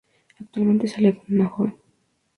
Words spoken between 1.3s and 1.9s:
una joven.